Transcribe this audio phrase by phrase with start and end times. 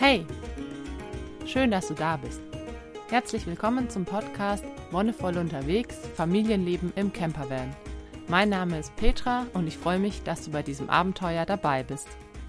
[0.00, 0.24] Hey,
[1.44, 2.40] schön, dass du da bist.
[3.10, 4.62] Herzlich willkommen zum Podcast
[4.92, 7.74] Wonnevoll unterwegs, Familienleben im Campervan.
[8.28, 12.06] Mein Name ist Petra und ich freue mich, dass du bei diesem Abenteuer dabei bist.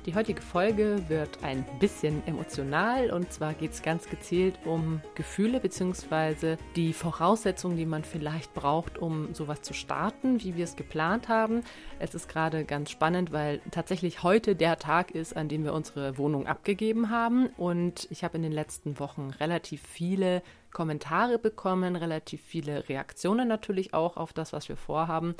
[0.09, 5.59] Die heutige Folge wird ein bisschen emotional und zwar geht es ganz gezielt um Gefühle
[5.59, 6.57] bzw.
[6.75, 11.61] die Voraussetzungen, die man vielleicht braucht, um sowas zu starten, wie wir es geplant haben.
[11.99, 16.17] Es ist gerade ganz spannend, weil tatsächlich heute der Tag ist, an dem wir unsere
[16.17, 22.41] Wohnung abgegeben haben und ich habe in den letzten Wochen relativ viele Kommentare bekommen, relativ
[22.41, 25.35] viele Reaktionen natürlich auch auf das, was wir vorhaben.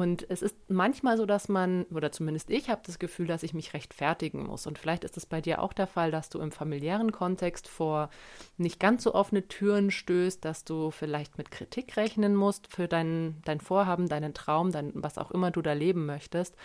[0.00, 3.52] Und es ist manchmal so, dass man, oder zumindest ich habe das Gefühl, dass ich
[3.52, 4.66] mich rechtfertigen muss.
[4.66, 8.08] Und vielleicht ist es bei dir auch der Fall, dass du im familiären Kontext vor
[8.56, 13.42] nicht ganz so offene Türen stößt, dass du vielleicht mit Kritik rechnen musst für dein,
[13.44, 16.56] dein Vorhaben, deinen Traum, dein, was auch immer du da leben möchtest.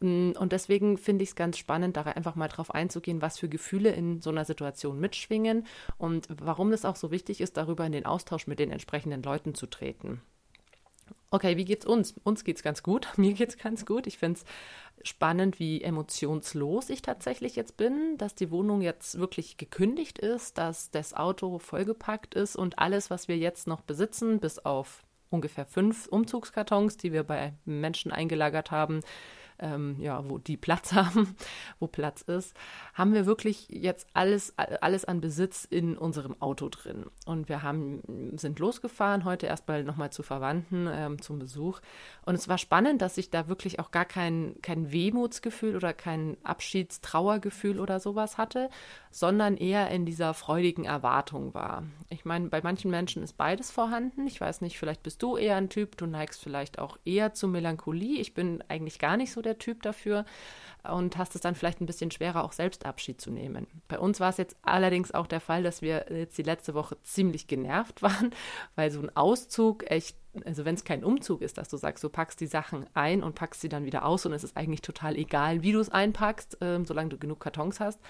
[0.00, 3.50] Mm, und deswegen finde ich es ganz spannend, da einfach mal drauf einzugehen, was für
[3.50, 5.66] Gefühle in so einer Situation mitschwingen
[5.98, 9.54] und warum es auch so wichtig ist, darüber in den Austausch mit den entsprechenden Leuten
[9.54, 10.22] zu treten.
[11.30, 12.14] Okay, wie geht's uns?
[12.24, 13.08] Uns geht's ganz gut.
[13.16, 14.06] Mir geht's ganz gut.
[14.06, 19.56] Ich finde es spannend, wie emotionslos ich tatsächlich jetzt bin, dass die Wohnung jetzt wirklich
[19.56, 24.58] gekündigt ist, dass das Auto vollgepackt ist und alles, was wir jetzt noch besitzen, bis
[24.58, 29.00] auf ungefähr fünf Umzugskartons, die wir bei Menschen eingelagert haben,
[29.58, 31.36] ähm, ja, wo die Platz haben,
[31.78, 32.54] wo Platz ist,
[32.94, 37.06] haben wir wirklich jetzt alles, alles an Besitz in unserem Auto drin.
[37.26, 41.80] Und wir haben, sind losgefahren, heute erstmal nochmal zu Verwandten ähm, zum Besuch.
[42.24, 46.36] Und es war spannend, dass ich da wirklich auch gar kein, kein Wehmutsgefühl oder kein
[46.42, 48.70] Abschiedstrauergefühl oder sowas hatte,
[49.10, 51.84] sondern eher in dieser freudigen Erwartung war.
[52.08, 54.26] Ich meine, bei manchen Menschen ist beides vorhanden.
[54.26, 57.48] Ich weiß nicht, vielleicht bist du eher ein Typ, du neigst vielleicht auch eher zu
[57.48, 58.20] Melancholie.
[58.20, 60.24] Ich bin eigentlich gar nicht so der Typ dafür
[60.84, 63.66] und hast es dann vielleicht ein bisschen schwerer, auch selbst Abschied zu nehmen.
[63.88, 66.96] Bei uns war es jetzt allerdings auch der Fall, dass wir jetzt die letzte Woche
[67.02, 68.30] ziemlich genervt waren,
[68.76, 72.08] weil so ein Auszug echt, also wenn es kein Umzug ist, dass du sagst, du
[72.08, 75.16] packst die Sachen ein und packst sie dann wieder aus und es ist eigentlich total
[75.16, 78.00] egal, wie du es einpackst, äh, solange du genug Kartons hast.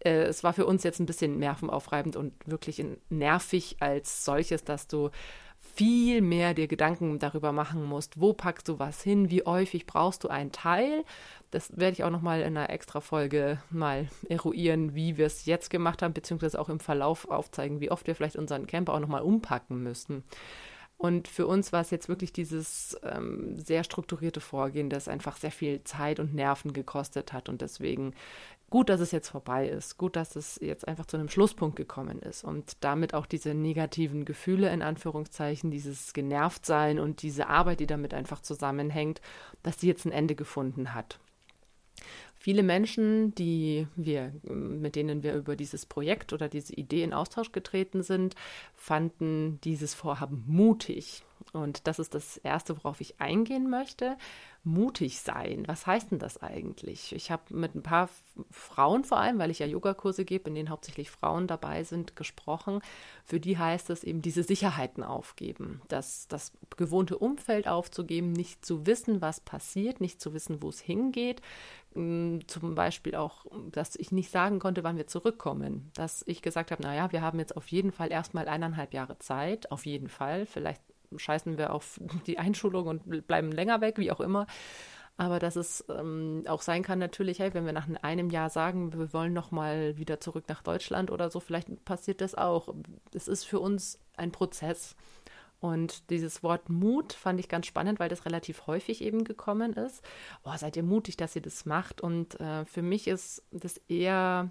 [0.00, 4.88] Äh, es war für uns jetzt ein bisschen nervenaufreibend und wirklich nervig als solches, dass
[4.88, 5.10] du
[5.76, 10.24] viel mehr dir Gedanken darüber machen musst, wo packst du was hin, wie häufig brauchst
[10.24, 11.04] du einen Teil.
[11.50, 15.68] Das werde ich auch nochmal in einer extra Folge mal eruieren, wie wir es jetzt
[15.68, 19.22] gemacht haben, beziehungsweise auch im Verlauf aufzeigen, wie oft wir vielleicht unseren Camper auch nochmal
[19.22, 20.24] umpacken müssen.
[20.98, 25.50] Und für uns war es jetzt wirklich dieses ähm, sehr strukturierte Vorgehen, das einfach sehr
[25.50, 27.50] viel Zeit und Nerven gekostet hat.
[27.50, 28.14] Und deswegen
[28.70, 29.98] gut, dass es jetzt vorbei ist.
[29.98, 32.44] Gut, dass es jetzt einfach zu einem Schlusspunkt gekommen ist.
[32.44, 38.14] Und damit auch diese negativen Gefühle, in Anführungszeichen, dieses Genervtsein und diese Arbeit, die damit
[38.14, 39.20] einfach zusammenhängt,
[39.62, 41.18] dass die jetzt ein Ende gefunden hat.
[42.46, 47.50] Viele Menschen, die wir, mit denen wir über dieses Projekt oder diese Idee in Austausch
[47.50, 48.36] getreten sind,
[48.76, 51.24] fanden dieses Vorhaben mutig.
[51.52, 54.16] Und das ist das Erste, worauf ich eingehen möchte.
[54.66, 55.62] Mutig sein.
[55.68, 57.14] Was heißt denn das eigentlich?
[57.14, 58.08] Ich habe mit ein paar
[58.50, 62.80] Frauen vor allem, weil ich ja Yogakurse gebe, in denen hauptsächlich Frauen dabei sind, gesprochen.
[63.24, 68.86] Für die heißt es eben diese Sicherheiten aufgeben, das, das gewohnte Umfeld aufzugeben, nicht zu
[68.86, 71.42] wissen, was passiert, nicht zu wissen, wo es hingeht,
[71.94, 75.90] zum Beispiel auch, dass ich nicht sagen konnte, wann wir zurückkommen.
[75.94, 79.70] Dass ich gesagt habe, naja, wir haben jetzt auf jeden Fall erstmal eineinhalb Jahre Zeit,
[79.70, 80.44] auf jeden Fall.
[80.44, 80.82] Vielleicht
[81.16, 84.46] scheißen wir auf die Einschulung und bleiben länger weg, wie auch immer.
[85.18, 88.92] Aber dass es ähm, auch sein kann, natürlich, hey, wenn wir nach einem Jahr sagen,
[88.92, 92.74] wir wollen nochmal wieder zurück nach Deutschland oder so, vielleicht passiert das auch.
[93.14, 94.94] Es ist für uns ein Prozess.
[95.58, 100.04] Und dieses Wort Mut fand ich ganz spannend, weil das relativ häufig eben gekommen ist.
[100.44, 102.02] Oh, seid ihr mutig, dass ihr das macht?
[102.02, 104.50] Und äh, für mich ist das eher,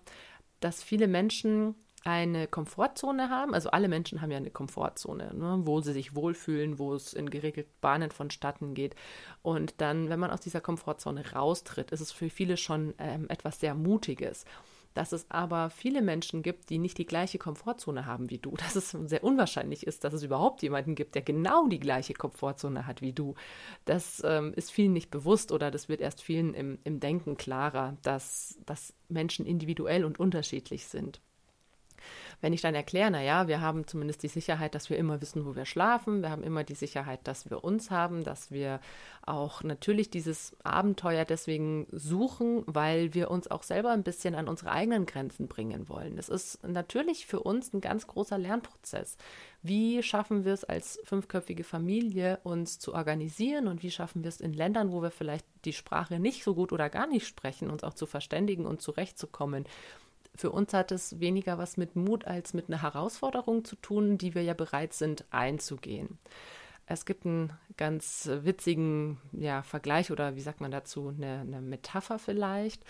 [0.61, 3.53] dass viele Menschen eine Komfortzone haben.
[3.53, 7.29] Also alle Menschen haben ja eine Komfortzone, ne, wo sie sich wohlfühlen, wo es in
[7.29, 8.95] geregelten Bahnen vonstatten geht.
[9.41, 13.59] Und dann, wenn man aus dieser Komfortzone raustritt, ist es für viele schon ähm, etwas
[13.59, 14.45] sehr Mutiges
[14.95, 18.75] dass es aber viele Menschen gibt, die nicht die gleiche Komfortzone haben wie du, dass
[18.75, 23.01] es sehr unwahrscheinlich ist, dass es überhaupt jemanden gibt, der genau die gleiche Komfortzone hat
[23.01, 23.35] wie du.
[23.83, 27.97] Das ähm, ist vielen nicht bewusst oder das wird erst vielen im, im Denken klarer,
[28.01, 31.19] dass, dass Menschen individuell und unterschiedlich sind.
[32.41, 35.55] Wenn ich dann erkläre, naja, wir haben zumindest die Sicherheit, dass wir immer wissen, wo
[35.55, 38.79] wir schlafen, wir haben immer die Sicherheit, dass wir uns haben, dass wir
[39.25, 44.71] auch natürlich dieses Abenteuer deswegen suchen, weil wir uns auch selber ein bisschen an unsere
[44.71, 46.15] eigenen Grenzen bringen wollen.
[46.15, 49.17] Das ist natürlich für uns ein ganz großer Lernprozess.
[49.63, 54.39] Wie schaffen wir es als fünfköpfige Familie, uns zu organisieren und wie schaffen wir es
[54.39, 57.83] in Ländern, wo wir vielleicht die Sprache nicht so gut oder gar nicht sprechen, uns
[57.83, 59.65] auch zu verständigen und zurechtzukommen?
[60.35, 64.35] Für uns hat es weniger was mit Mut als mit einer Herausforderung zu tun, die
[64.35, 66.19] wir ja bereit sind einzugehen.
[66.87, 72.19] Es gibt einen ganz witzigen ja, Vergleich oder wie sagt man dazu, eine, eine Metapher
[72.19, 72.83] vielleicht.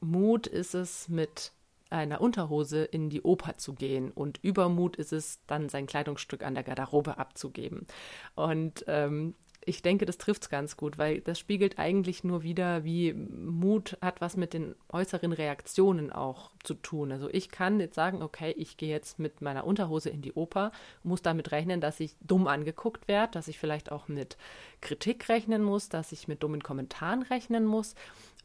[0.00, 1.52] Mut ist es, mit
[1.88, 6.54] einer Unterhose in die Oper zu gehen und Übermut ist es, dann sein Kleidungsstück an
[6.54, 7.86] der Garderobe abzugeben.
[8.34, 9.34] Und ähm,
[9.68, 13.98] ich denke, das trifft es ganz gut, weil das spiegelt eigentlich nur wieder, wie Mut
[14.00, 17.10] hat was mit den äußeren Reaktionen auch zu tun.
[17.10, 20.70] Also ich kann jetzt sagen, okay, ich gehe jetzt mit meiner Unterhose in die Oper,
[21.02, 24.36] muss damit rechnen, dass ich dumm angeguckt werde, dass ich vielleicht auch mit
[24.80, 27.96] Kritik rechnen muss, dass ich mit dummen Kommentaren rechnen muss.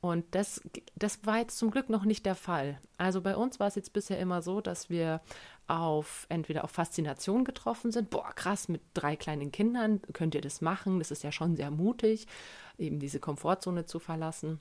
[0.02, 0.62] Und das,
[0.96, 2.82] das war jetzt zum Glück noch nicht der Fall.
[2.98, 5.22] Also bei uns war es jetzt bisher immer so, dass wir
[5.68, 8.10] auf entweder auf Faszination getroffen sind.
[8.10, 10.98] Boah, krass, mit drei kleinen Kindern könnt ihr das machen.
[10.98, 12.26] Das ist ja schon sehr mutig,
[12.80, 14.60] eben diese Komfortzone zu verlassen.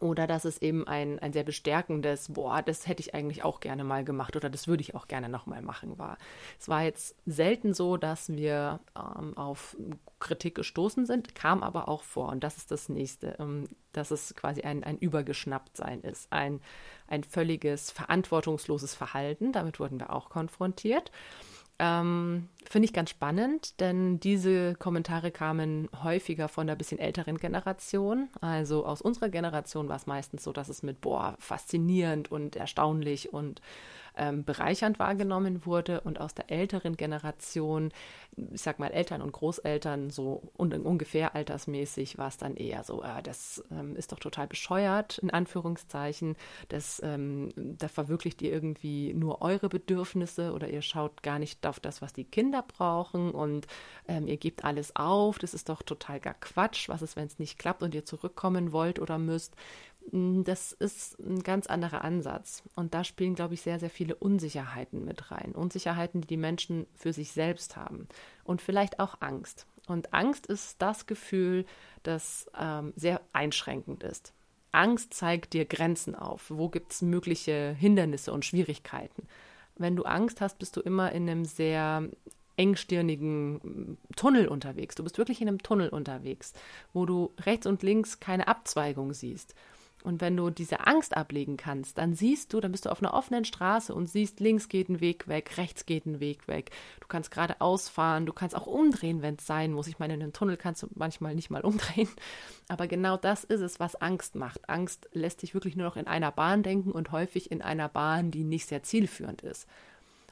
[0.00, 3.84] Oder dass es eben ein, ein sehr bestärkendes, boah, das hätte ich eigentlich auch gerne
[3.84, 6.18] mal gemacht oder das würde ich auch gerne nochmal machen war.
[6.60, 9.76] Es war jetzt selten so, dass wir ähm, auf
[10.20, 12.28] Kritik gestoßen sind, kam aber auch vor.
[12.28, 16.60] Und das ist das nächste, ähm, dass es quasi ein, ein Übergeschnapptsein ist, ein,
[17.08, 19.52] ein völliges verantwortungsloses Verhalten.
[19.52, 21.10] Damit wurden wir auch konfrontiert.
[21.78, 28.28] Ähm, Finde ich ganz spannend, denn diese Kommentare kamen häufiger von der bisschen älteren Generation.
[28.40, 33.32] Also aus unserer Generation war es meistens so, dass es mit, boah, faszinierend und erstaunlich
[33.32, 33.62] und
[34.18, 37.92] ähm, bereichernd wahrgenommen wurde und aus der älteren Generation,
[38.36, 43.02] ich sag mal Eltern und Großeltern, so un ungefähr altersmäßig, war es dann eher so,
[43.02, 46.36] äh, das ähm, ist doch total bescheuert, in Anführungszeichen,
[46.68, 51.80] das, ähm, da verwirklicht ihr irgendwie nur eure Bedürfnisse oder ihr schaut gar nicht auf
[51.80, 53.66] das, was die Kinder brauchen und
[54.06, 57.38] ähm, ihr gebt alles auf, das ist doch total gar Quatsch, was ist, wenn es
[57.38, 59.54] nicht klappt und ihr zurückkommen wollt oder müsst.
[60.12, 62.62] Mm, das ist ein ganz anderer Ansatz.
[62.74, 65.52] Und da spielen, glaube ich, sehr, sehr viele Unsicherheiten mit rein.
[65.52, 68.08] Unsicherheiten, die die Menschen für sich selbst haben.
[68.44, 69.66] Und vielleicht auch Angst.
[69.86, 71.64] Und Angst ist das Gefühl,
[72.02, 74.32] das ähm, sehr einschränkend ist.
[74.70, 76.50] Angst zeigt dir Grenzen auf.
[76.50, 79.26] Wo gibt es mögliche Hindernisse und Schwierigkeiten?
[79.76, 82.08] Wenn du Angst hast, bist du immer in einem sehr
[82.56, 84.94] engstirnigen mm, Tunnel unterwegs.
[84.94, 86.52] Du bist wirklich in einem Tunnel unterwegs,
[86.92, 89.54] wo du rechts und links keine Abzweigung siehst.
[90.04, 93.14] Und wenn du diese Angst ablegen kannst, dann siehst du, dann bist du auf einer
[93.14, 96.70] offenen Straße und siehst, links geht ein Weg weg, rechts geht ein Weg weg.
[97.00, 99.88] Du kannst geradeaus fahren, du kannst auch umdrehen, wenn es sein muss.
[99.88, 102.08] Ich meine, in einem Tunnel kannst du manchmal nicht mal umdrehen.
[102.68, 104.68] Aber genau das ist es, was Angst macht.
[104.68, 108.30] Angst lässt dich wirklich nur noch in einer Bahn denken und häufig in einer Bahn,
[108.30, 109.66] die nicht sehr zielführend ist.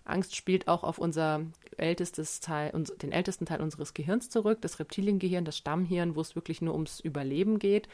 [0.05, 1.43] Angst spielt auch auf unser
[1.77, 2.73] ältestes Teil,
[3.03, 7.01] den ältesten Teil unseres Gehirns zurück, das Reptiliengehirn, das Stammhirn, wo es wirklich nur ums
[7.01, 7.89] Überleben geht.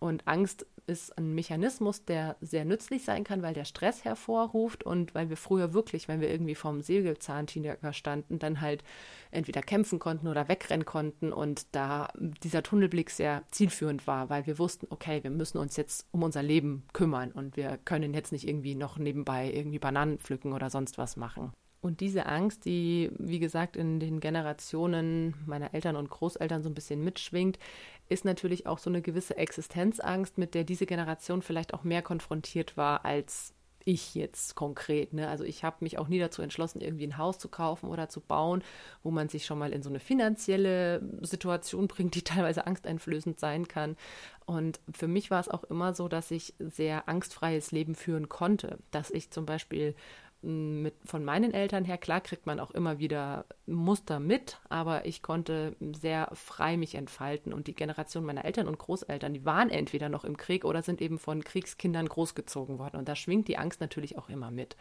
[0.00, 5.14] Und Angst ist ein Mechanismus, der sehr nützlich sein kann, weil der Stress hervorruft und
[5.14, 8.82] weil wir früher wirklich, wenn wir irgendwie vom Säbelzahntiger standen, dann halt
[9.30, 12.08] entweder kämpfen konnten oder wegrennen konnten und da
[12.42, 16.42] dieser Tunnelblick sehr zielführend war, weil wir wussten, okay, wir müssen uns jetzt um unser
[16.42, 20.96] Leben kümmern und wir können jetzt nicht irgendwie noch nebenbei irgendwie Bananen pflücken oder sonst
[20.96, 21.52] was machen.
[21.80, 26.74] Und diese Angst, die, wie gesagt, in den Generationen meiner Eltern und Großeltern so ein
[26.74, 27.58] bisschen mitschwingt,
[28.08, 32.76] ist natürlich auch so eine gewisse Existenzangst, mit der diese Generation vielleicht auch mehr konfrontiert
[32.76, 33.54] war als
[33.88, 35.14] ich jetzt konkret.
[35.14, 35.28] Ne?
[35.28, 38.20] Also ich habe mich auch nie dazu entschlossen, irgendwie ein Haus zu kaufen oder zu
[38.20, 38.62] bauen,
[39.02, 43.66] wo man sich schon mal in so eine finanzielle Situation bringt, die teilweise angsteinflößend sein
[43.66, 43.96] kann.
[44.44, 48.78] Und für mich war es auch immer so, dass ich sehr angstfreies Leben führen konnte,
[48.90, 49.94] dass ich zum Beispiel
[50.40, 55.22] mit, von meinen Eltern her, klar kriegt man auch immer wieder Muster mit, aber ich
[55.22, 60.08] konnte sehr frei mich entfalten und die Generation meiner Eltern und Großeltern, die waren entweder
[60.08, 63.80] noch im Krieg oder sind eben von Kriegskindern großgezogen worden und da schwingt die Angst
[63.80, 64.76] natürlich auch immer mit.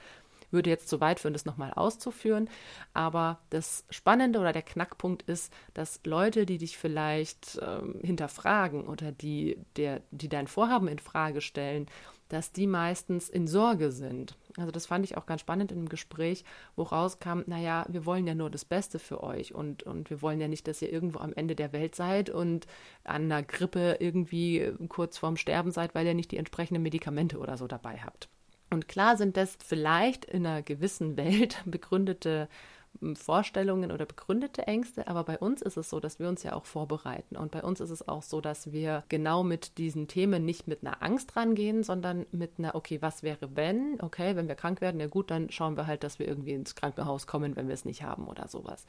[0.51, 2.49] Würde jetzt zu weit führen, das nochmal auszuführen,
[2.93, 9.11] aber das Spannende oder der Knackpunkt ist, dass Leute, die dich vielleicht ähm, hinterfragen oder
[9.11, 11.87] die, der, die dein Vorhaben in Frage stellen,
[12.29, 14.35] dass die meistens in Sorge sind.
[14.57, 16.43] Also das fand ich auch ganz spannend in dem Gespräch,
[16.75, 20.41] wo rauskam, naja, wir wollen ja nur das Beste für euch und, und wir wollen
[20.41, 22.67] ja nicht, dass ihr irgendwo am Ende der Welt seid und
[23.03, 27.57] an einer Grippe irgendwie kurz vorm Sterben seid, weil ihr nicht die entsprechenden Medikamente oder
[27.57, 28.29] so dabei habt.
[28.69, 32.49] Und klar sind das vielleicht in einer gewissen Welt begründete
[33.13, 36.65] Vorstellungen oder begründete Ängste, aber bei uns ist es so, dass wir uns ja auch
[36.65, 37.35] vorbereiten.
[37.35, 40.81] Und bei uns ist es auch so, dass wir genau mit diesen Themen nicht mit
[40.81, 44.01] einer Angst rangehen, sondern mit einer, okay, was wäre wenn?
[44.01, 46.75] Okay, wenn wir krank werden, ja gut, dann schauen wir halt, dass wir irgendwie ins
[46.75, 48.85] Krankenhaus kommen, wenn wir es nicht haben oder sowas.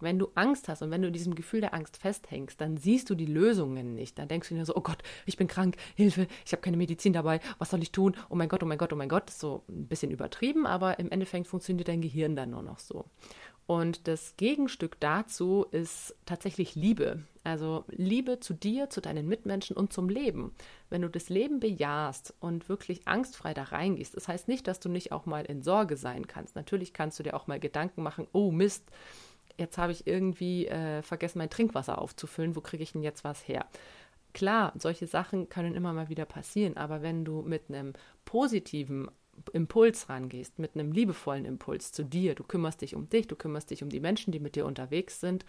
[0.00, 3.08] Wenn du Angst hast und wenn du in diesem Gefühl der Angst festhängst, dann siehst
[3.10, 4.18] du die Lösungen nicht.
[4.18, 7.12] Dann denkst du dir so, oh Gott, ich bin krank, Hilfe, ich habe keine Medizin
[7.12, 8.16] dabei, was soll ich tun?
[8.28, 9.24] Oh mein Gott, oh mein Gott, oh mein Gott.
[9.26, 12.78] Das ist so ein bisschen übertrieben, aber im Endeffekt funktioniert dein Gehirn dann nur noch
[12.78, 13.06] so.
[13.66, 17.22] Und das Gegenstück dazu ist tatsächlich Liebe.
[17.44, 20.54] Also Liebe zu dir, zu deinen Mitmenschen und zum Leben.
[20.90, 24.90] Wenn du das Leben bejahst und wirklich angstfrei da reingehst, das heißt nicht, dass du
[24.90, 26.56] nicht auch mal in Sorge sein kannst.
[26.56, 28.84] Natürlich kannst du dir auch mal Gedanken machen, oh Mist,
[29.58, 33.46] jetzt habe ich irgendwie äh, vergessen, mein Trinkwasser aufzufüllen, wo kriege ich denn jetzt was
[33.46, 33.66] her?
[34.32, 37.92] Klar, solche Sachen können immer mal wieder passieren, aber wenn du mit einem
[38.24, 39.08] positiven
[39.52, 43.70] Impuls rangehst, mit einem liebevollen Impuls zu dir, du kümmerst dich um dich, du kümmerst
[43.70, 45.44] dich um die Menschen, die mit dir unterwegs sind,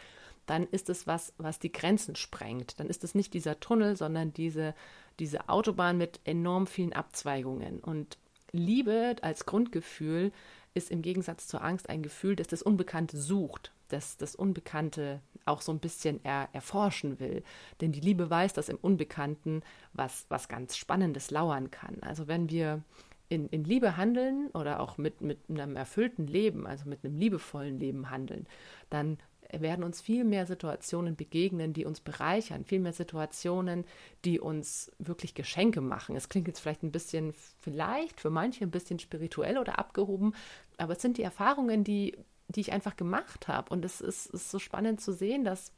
[0.46, 2.80] dann ist es was, was die Grenzen sprengt.
[2.80, 4.76] Dann ist es nicht dieser Tunnel, sondern diese,
[5.20, 7.80] diese Autobahn mit enorm vielen Abzweigungen.
[7.80, 8.18] Und
[8.52, 10.32] Liebe als Grundgefühl
[10.74, 15.62] ist im Gegensatz zur Angst ein Gefühl, das das Unbekannte sucht, das das Unbekannte auch
[15.62, 17.44] so ein bisschen er, erforschen will.
[17.82, 19.62] Denn die Liebe weiß, dass im Unbekannten
[19.94, 21.98] was, was ganz Spannendes lauern kann.
[22.02, 22.84] Also wenn wir
[23.30, 27.80] in, in Liebe handeln oder auch mit, mit einem erfüllten Leben, also mit einem liebevollen
[27.80, 28.48] Leben handeln,
[28.90, 29.18] dann
[29.52, 33.86] werden uns viel mehr Situationen begegnen, die uns bereichern, viel mehr Situationen,
[34.26, 36.16] die uns wirklich Geschenke machen.
[36.16, 40.34] Es klingt jetzt vielleicht ein bisschen, vielleicht für manche ein bisschen spirituell oder abgehoben,
[40.78, 43.70] aber es sind die Erfahrungen, die, die ich einfach gemacht habe.
[43.72, 45.72] Und es ist, ist so spannend zu sehen, dass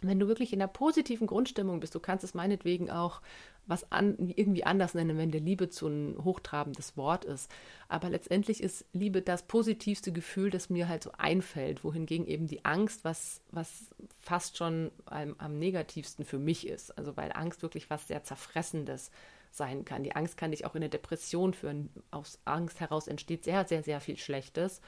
[0.00, 3.20] wenn du wirklich in einer positiven Grundstimmung bist, du kannst es meinetwegen auch
[3.66, 7.50] was an, irgendwie anders nennen, wenn der Liebe zu ein hochtrabendes Wort ist.
[7.88, 12.64] Aber letztendlich ist Liebe das positivste Gefühl, das mir halt so einfällt, wohingegen eben die
[12.64, 13.86] Angst, was, was
[14.20, 16.96] fast schon am, am negativsten für mich ist.
[16.98, 19.10] Also weil Angst wirklich was sehr Zerfressendes
[19.50, 20.02] sein kann.
[20.02, 21.88] Die Angst kann dich auch in eine Depression führen.
[22.10, 24.80] Aus Angst heraus entsteht sehr, sehr, sehr viel Schlechtes.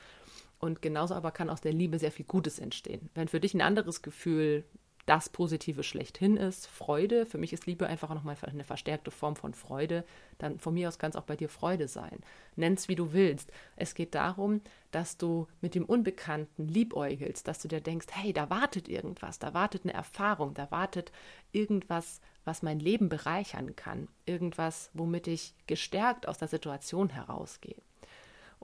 [0.59, 3.11] Und genauso aber kann aus der Liebe sehr viel Gutes entstehen.
[3.15, 4.65] Wenn für dich ein anderes Gefühl
[5.07, 7.27] das Positive schlechthin ist, Freude.
[7.27, 10.05] Für mich ist Liebe einfach nochmal eine verstärkte Form von Freude.
[10.39, 12.19] Dann von mir aus kann es auch bei dir Freude sein.
[12.57, 13.53] Nenn's wie du willst.
[13.77, 14.61] Es geht darum,
[14.91, 19.55] dass du mit dem Unbekannten liebäugelst, dass du dir denkst, hey, da wartet irgendwas, da
[19.55, 21.13] wartet eine Erfahrung, da wartet
[21.53, 27.81] irgendwas, was mein Leben bereichern kann, irgendwas, womit ich gestärkt aus der Situation herausgehe.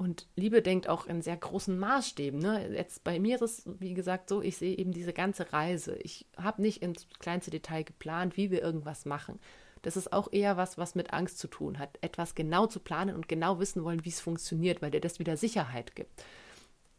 [0.02, 2.40] Und Liebe denkt auch in sehr großen Maßstäben.
[2.40, 2.74] Ne?
[2.74, 5.94] Jetzt bei mir ist es, wie gesagt, so, ich sehe eben diese ganze Reise.
[6.02, 9.38] Ich habe nicht ins kleinste Detail geplant, wie wir irgendwas machen.
[9.82, 11.98] Das ist auch eher was, was mit Angst zu tun hat.
[12.00, 15.36] Etwas genau zu planen und genau wissen wollen, wie es funktioniert, weil dir das wieder
[15.36, 16.24] Sicherheit gibt.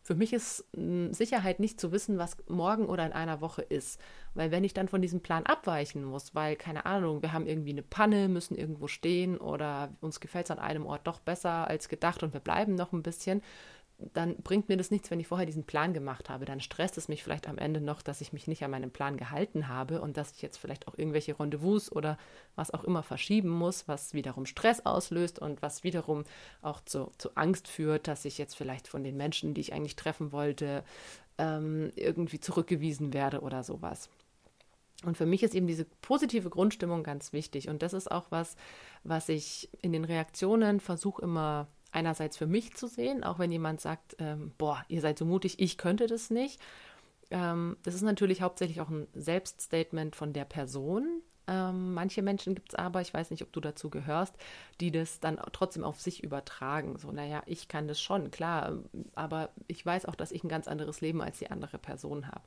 [0.03, 3.99] Für mich ist hm, Sicherheit nicht zu wissen, was morgen oder in einer Woche ist.
[4.33, 7.71] Weil wenn ich dann von diesem Plan abweichen muss, weil, keine Ahnung, wir haben irgendwie
[7.71, 11.87] eine Panne, müssen irgendwo stehen oder uns gefällt es an einem Ort doch besser als
[11.87, 13.41] gedacht und wir bleiben noch ein bisschen,
[14.13, 16.45] dann bringt mir das nichts, wenn ich vorher diesen Plan gemacht habe.
[16.45, 19.17] Dann stresst es mich vielleicht am Ende noch, dass ich mich nicht an meinen Plan
[19.17, 22.17] gehalten habe und dass ich jetzt vielleicht auch irgendwelche Rendezvous oder
[22.55, 26.23] was auch immer verschieben muss, was wiederum Stress auslöst und was wiederum
[26.61, 29.95] auch zu, zu Angst führt, dass ich jetzt vielleicht von den Menschen, die ich eigentlich
[29.95, 30.83] treffen wollte,
[31.37, 34.09] ähm, irgendwie zurückgewiesen werde oder sowas.
[35.03, 37.69] Und für mich ist eben diese positive Grundstimmung ganz wichtig.
[37.69, 38.55] Und das ist auch was,
[39.03, 43.81] was ich in den Reaktionen versuche immer einerseits für mich zu sehen, auch wenn jemand
[43.81, 46.59] sagt, ähm, boah, ihr seid so mutig, ich könnte das nicht.
[47.31, 51.21] Ähm, das ist natürlich hauptsächlich auch ein Selbststatement von der Person.
[51.47, 54.33] Ähm, manche Menschen gibt es aber, ich weiß nicht, ob du dazu gehörst,
[54.79, 56.97] die das dann trotzdem auf sich übertragen.
[56.97, 58.79] So, naja, ich kann das schon, klar,
[59.15, 62.43] aber ich weiß auch, dass ich ein ganz anderes Leben als die andere Person habe.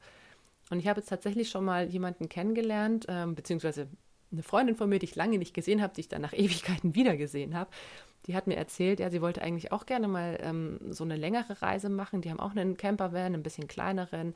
[0.70, 3.88] Und ich habe jetzt tatsächlich schon mal jemanden kennengelernt, ähm, beziehungsweise
[4.32, 6.94] eine Freundin von mir, die ich lange nicht gesehen habe, die ich dann nach Ewigkeiten
[6.94, 7.70] wiedergesehen habe
[8.26, 11.62] die hat mir erzählt, ja, sie wollte eigentlich auch gerne mal ähm, so eine längere
[11.62, 12.20] Reise machen.
[12.20, 14.34] Die haben auch einen Campervan, ein bisschen kleineren,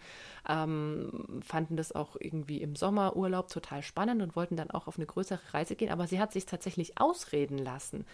[0.48, 5.06] ähm, fanden das auch irgendwie im Sommerurlaub total spannend und wollten dann auch auf eine
[5.06, 5.90] größere Reise gehen.
[5.90, 8.06] Aber sie hat sich tatsächlich ausreden lassen,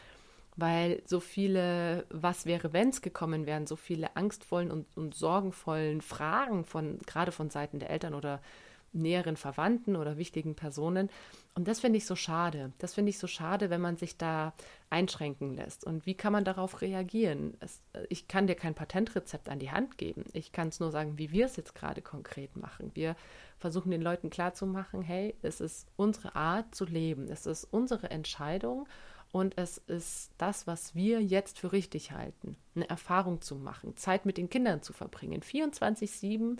[0.57, 6.65] weil so viele Was wäre, wenn's gekommen wären, so viele angstvollen und, und sorgenvollen Fragen
[6.65, 8.41] von gerade von Seiten der Eltern oder
[8.97, 11.11] näheren Verwandten oder wichtigen Personen.
[11.55, 12.73] Und das finde ich so schade.
[12.79, 14.53] Das finde ich so schade, wenn man sich da
[14.91, 15.85] einschränken lässt.
[15.85, 17.57] Und wie kann man darauf reagieren?
[17.61, 20.25] Es, ich kann dir kein Patentrezept an die Hand geben.
[20.33, 22.91] Ich kann es nur sagen, wie wir es jetzt gerade konkret machen.
[22.95, 23.17] Wir
[23.59, 27.29] versuchen den Leuten klarzumachen, hey, es ist unsere Art zu leben.
[27.31, 28.87] Es ist unsere Entscheidung.
[29.33, 34.25] Und es ist das, was wir jetzt für richtig halten, eine Erfahrung zu machen, Zeit
[34.25, 36.59] mit den Kindern zu verbringen, 24-7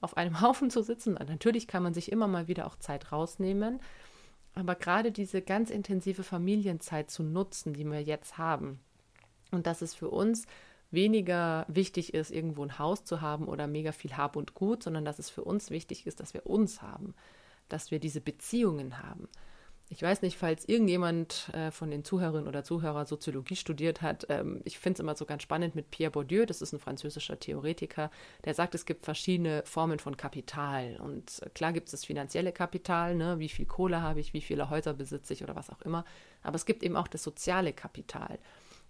[0.00, 1.14] auf einem Haufen zu sitzen.
[1.14, 3.80] Natürlich kann man sich immer mal wieder auch Zeit rausnehmen,
[4.54, 8.80] aber gerade diese ganz intensive Familienzeit zu nutzen, die wir jetzt haben,
[9.50, 10.46] und das ist für uns
[10.90, 15.04] weniger wichtig ist, irgendwo ein Haus zu haben oder mega viel Hab und Gut, sondern
[15.04, 17.14] dass es für uns wichtig ist, dass wir uns haben,
[17.68, 19.28] dass wir diese Beziehungen haben.
[19.90, 24.26] Ich weiß nicht, falls irgendjemand äh, von den Zuhörerinnen oder Zuhörern Soziologie studiert hat.
[24.28, 27.40] Ähm, ich finde es immer so ganz spannend mit Pierre Bourdieu, das ist ein französischer
[27.40, 28.10] Theoretiker,
[28.44, 30.98] der sagt, es gibt verschiedene Formen von Kapital.
[31.00, 33.38] Und klar gibt es das finanzielle Kapital, ne?
[33.38, 36.04] wie viel Kohle habe ich, wie viele Häuser besitze ich oder was auch immer.
[36.42, 38.38] Aber es gibt eben auch das soziale Kapital.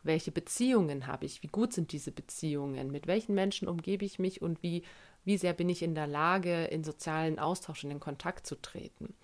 [0.02, 1.44] Welche Beziehungen habe ich?
[1.44, 2.90] Wie gut sind diese Beziehungen?
[2.90, 4.82] Mit welchen Menschen umgebe ich mich und wie,
[5.24, 9.14] wie sehr bin ich in der Lage, in sozialen Austausch in Kontakt zu treten?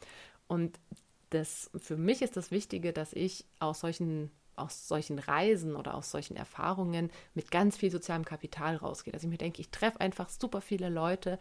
[0.46, 0.78] Und
[1.34, 6.10] das, für mich ist das Wichtige, dass ich aus solchen, aus solchen Reisen oder aus
[6.10, 9.12] solchen Erfahrungen mit ganz viel sozialem Kapital rausgehe.
[9.12, 11.38] Dass ich mir denke, ich treffe einfach super viele Leute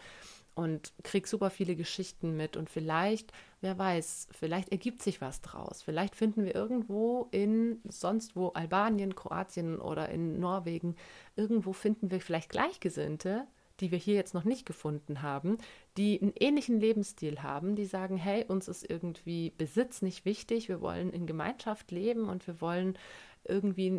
[0.56, 3.32] und kriege super viele Geschichten mit und vielleicht,
[3.62, 5.82] wer weiß, vielleicht ergibt sich was draus.
[5.82, 10.96] Vielleicht finden wir irgendwo in sonst wo Albanien, Kroatien oder in Norwegen,
[11.36, 13.48] irgendwo finden wir vielleicht Gleichgesinnte,
[13.80, 15.58] die wir hier jetzt noch nicht gefunden haben,
[15.98, 20.82] die einen ähnlichen Lebensstil haben, die sagen, hey, uns ist irgendwie Besitz nicht wichtig, wir
[20.82, 22.98] wollen in Gemeinschaft leben und wir wollen
[23.46, 23.92] irgendwie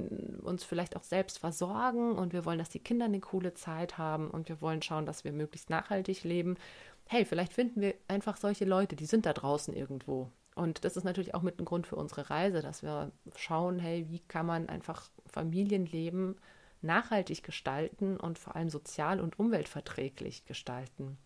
[0.42, 4.30] uns vielleicht auch selbst versorgen und wir wollen, dass die Kinder eine coole Zeit haben
[4.30, 6.56] und wir wollen schauen, dass wir möglichst nachhaltig leben.
[7.06, 10.30] Hey, vielleicht finden wir einfach solche Leute, die sind da draußen irgendwo.
[10.54, 14.06] Und das ist natürlich auch mit ein Grund für unsere Reise, dass wir schauen, hey,
[14.08, 16.36] wie kann man einfach Familienleben
[16.84, 21.18] nachhaltig gestalten und vor allem sozial und umweltverträglich gestalten.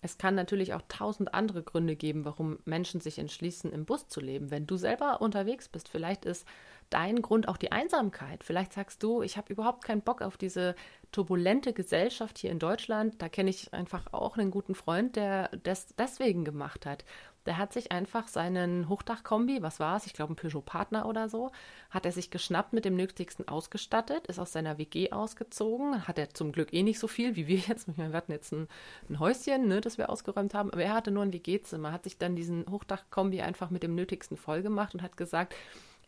[0.00, 4.20] Es kann natürlich auch tausend andere Gründe geben, warum Menschen sich entschließen, im Bus zu
[4.20, 4.50] leben.
[4.50, 6.46] Wenn du selber unterwegs bist, vielleicht ist
[6.88, 8.44] dein Grund auch die Einsamkeit.
[8.44, 10.76] Vielleicht sagst du, ich habe überhaupt keinen Bock auf diese
[11.10, 13.20] turbulente Gesellschaft hier in Deutschland.
[13.20, 17.04] Da kenne ich einfach auch einen guten Freund, der das deswegen gemacht hat.
[17.46, 21.50] Der hat sich einfach seinen Hochdachkombi, was war es, ich glaube ein Peugeot-Partner oder so,
[21.90, 26.30] hat er sich geschnappt, mit dem Nötigsten ausgestattet, ist aus seiner WG ausgezogen, hat er
[26.34, 27.88] zum Glück eh nicht so viel wie wir jetzt.
[27.96, 28.68] Wir hatten jetzt ein,
[29.08, 32.18] ein Häuschen, ne, das wir ausgeräumt haben, aber er hatte nur ein WG-Zimmer, hat sich
[32.18, 35.54] dann diesen Hochdachkombi einfach mit dem Nötigsten vollgemacht und hat gesagt,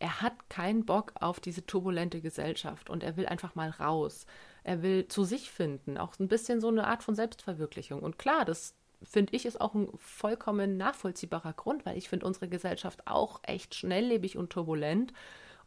[0.01, 4.27] er hat keinen Bock auf diese turbulente Gesellschaft und er will einfach mal raus.
[4.65, 8.03] Er will zu sich finden, auch ein bisschen so eine Art von Selbstverwirklichung.
[8.03, 12.49] Und klar, das finde ich ist auch ein vollkommen nachvollziehbarer Grund, weil ich finde unsere
[12.49, 15.13] Gesellschaft auch echt schnelllebig und turbulent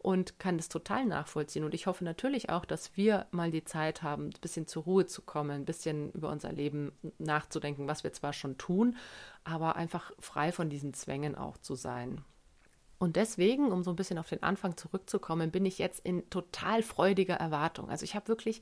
[0.04, 1.64] und kann das total nachvollziehen.
[1.64, 5.06] Und ich hoffe natürlich auch, dass wir mal die Zeit haben, ein bisschen zur Ruhe
[5.06, 8.98] zu kommen, ein bisschen über unser Leben nachzudenken, was wir zwar schon tun,
[9.46, 12.22] aber einfach frei von diesen Zwängen auch zu sein.
[13.00, 16.84] Und deswegen, um so ein bisschen auf den Anfang zurückzukommen, bin ich jetzt in total
[16.84, 17.90] freudiger Erwartung.
[17.90, 18.62] Also ich habe wirklich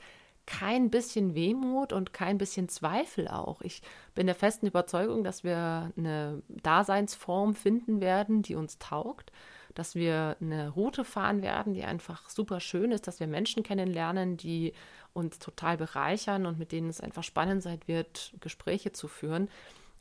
[0.52, 3.62] kein bisschen Wehmut und kein bisschen Zweifel auch.
[3.62, 3.82] Ich
[4.16, 9.32] bin der festen Überzeugung, dass wir eine Daseinsform finden werden, die uns taugt,
[9.76, 14.36] dass wir eine Route fahren werden, die einfach super schön ist, dass wir Menschen kennenlernen,
[14.36, 14.74] die
[15.14, 19.50] uns total bereichern und mit denen es einfach spannend sein wird, Gespräche zu führen.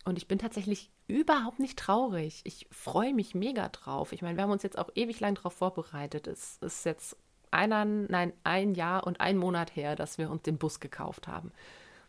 [0.04, 2.40] Und ich bin tatsächlich überhaupt nicht traurig.
[2.42, 4.12] Ich freue mich mega drauf.
[4.12, 6.26] Ich meine, wir haben uns jetzt auch ewig lang darauf vorbereitet.
[6.26, 7.16] Es ist jetzt
[7.50, 11.52] einer, nein, ein Jahr und ein Monat her, dass wir uns den Bus gekauft haben.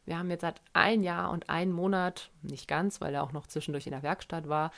[0.06, 3.48] Wir haben jetzt seit ein Jahr und ein Monat, nicht ganz, weil er auch noch
[3.48, 4.72] zwischendurch in der Werkstatt war,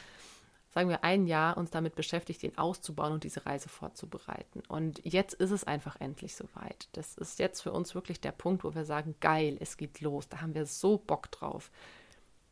[0.74, 4.64] sagen wir ein Jahr uns damit beschäftigt, ihn auszubauen und diese Reise vorzubereiten.
[4.68, 6.90] Und jetzt ist es einfach endlich soweit.
[6.94, 10.28] Das ist jetzt für uns wirklich der Punkt, wo wir sagen, geil, es geht los.
[10.30, 11.70] Da haben wir so Bock drauf.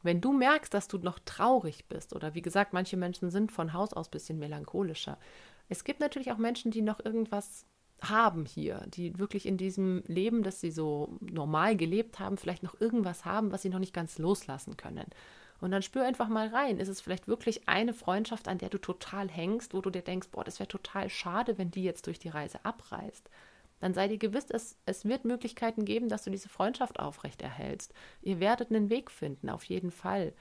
[0.04, 3.74] Wenn du merkst, dass du noch traurig bist, oder wie gesagt, manche Menschen sind von
[3.74, 5.18] Haus aus ein bisschen melancholischer.
[5.68, 7.66] Es gibt natürlich auch Menschen, die noch irgendwas
[8.02, 12.80] haben hier, die wirklich in diesem Leben, das sie so normal gelebt haben, vielleicht noch
[12.82, 15.06] irgendwas haben, was sie noch nicht ganz loslassen können.
[15.60, 16.80] Und dann spür einfach mal rein.
[16.80, 20.30] Ist es vielleicht wirklich eine Freundschaft, an der du total hängst, wo du dir denkst,
[20.32, 23.30] boah, das wäre total schade, wenn die jetzt durch die Reise abreißt?
[23.82, 27.94] dann sei dir gewiss, es, es wird Möglichkeiten geben, dass du diese Freundschaft aufrechterhältst.
[28.22, 30.34] Ihr werdet einen Weg finden, auf jeden Fall.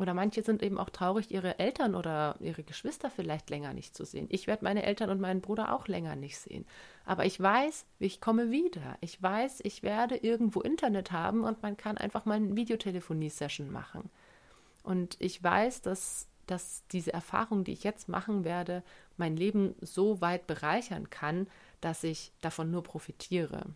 [0.00, 4.06] Oder manche sind eben auch traurig, ihre Eltern oder ihre Geschwister vielleicht länger nicht zu
[4.06, 4.28] sehen.
[4.30, 6.64] Ich werde meine Eltern und meinen Bruder auch länger nicht sehen.
[7.04, 8.96] Aber ich weiß, ich komme wieder.
[9.02, 14.08] Ich weiß, ich werde irgendwo Internet haben und man kann einfach mal eine Videotelefonie-Session machen.
[14.82, 18.82] Und ich weiß, dass, dass diese Erfahrung, die ich jetzt machen werde,
[19.18, 21.46] mein Leben so weit bereichern kann,
[21.82, 23.66] dass ich davon nur profitiere.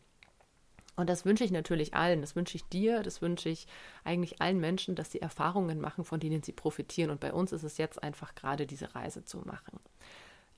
[0.97, 2.21] Und das wünsche ich natürlich allen.
[2.21, 3.67] Das wünsche ich dir, das wünsche ich
[4.05, 7.11] eigentlich allen Menschen, dass sie Erfahrungen machen, von denen sie profitieren.
[7.11, 9.81] Und bei uns ist es jetzt einfach gerade diese Reise zu machen.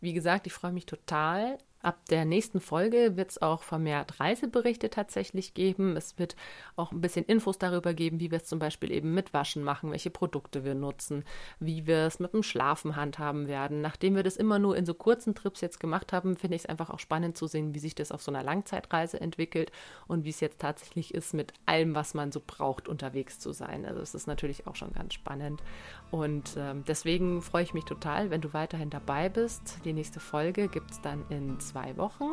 [0.01, 4.90] Wie gesagt, ich freue mich total Ab der nächsten Folge wird es auch vermehrt Reiseberichte
[4.90, 5.96] tatsächlich geben.
[5.96, 6.35] Es wird
[6.75, 9.92] auch ein bisschen Infos darüber geben, wie wir es zum Beispiel eben mit Waschen machen,
[9.92, 11.22] welche Produkte wir nutzen,
[11.61, 13.83] wie wir es mit dem Schlafen handhaben werden.
[13.83, 16.68] Nachdem wir das immer nur in so kurzen Trips jetzt gemacht haben, finde ich es
[16.68, 19.70] einfach auch spannend zu sehen, wie sich das auf so einer Langzeitreise entwickelt
[20.09, 23.87] und wie es jetzt tatsächlich ist, mit allem, was man so braucht, unterwegs zu sein.
[23.87, 25.62] Also es ist natürlich auch schon ganz spannend.
[26.11, 29.79] Und ähm, deswegen freue ich mich total, wenn du weiterhin dabei bist.
[29.85, 32.32] Die nächste Folge gibt es dann in zwei Wochen,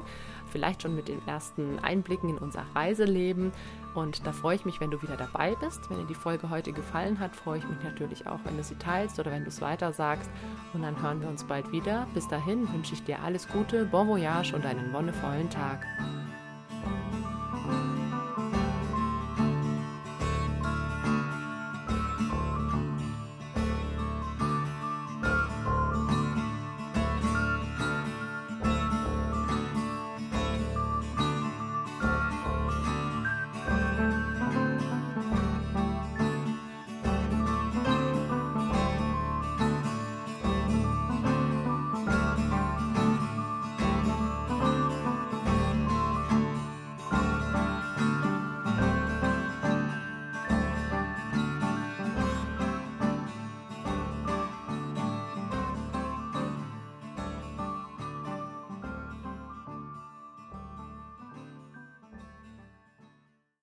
[0.52, 3.52] vielleicht schon mit den ersten Einblicken in unser Reiseleben.
[3.94, 5.90] Und da freue ich mich, wenn du wieder dabei bist.
[5.90, 8.76] Wenn dir die Folge heute gefallen hat, freue ich mich natürlich auch, wenn du sie
[8.76, 10.32] teilst oder wenn du es weiter sagst.
[10.74, 12.08] Und dann hören wir uns bald wieder.
[12.14, 15.86] Bis dahin wünsche ich dir alles Gute, bon voyage und einen wonnevollen Tag.